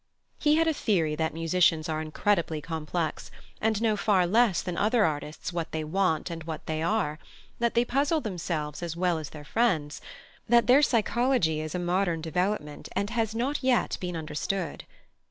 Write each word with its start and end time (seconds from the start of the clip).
He 0.39 0.55
had 0.55 0.67
a 0.67 0.73
theory 0.73 1.13
that 1.13 1.31
musicians 1.31 1.87
are 1.87 2.01
incredibly 2.01 2.59
complex, 2.59 3.29
and 3.61 3.79
know 3.83 3.95
far 3.95 4.25
less 4.25 4.63
than 4.63 4.75
other 4.75 5.05
artists 5.05 5.53
what 5.53 5.71
they 5.71 5.83
want 5.83 6.31
and 6.31 6.43
what 6.45 6.65
they 6.65 6.81
are; 6.81 7.19
that 7.59 7.75
they 7.75 7.85
puzzle 7.85 8.19
themselves 8.19 8.81
as 8.81 8.95
well 8.97 9.19
as 9.19 9.29
their 9.29 9.45
friends; 9.45 10.01
that 10.49 10.65
their 10.65 10.81
psychology 10.81 11.61
is 11.61 11.75
a 11.75 11.77
modern 11.77 12.19
development, 12.19 12.89
and 12.95 13.11
has 13.11 13.35
not 13.35 13.61
yet 13.61 13.95
been 13.99 14.17
understood. 14.17 14.85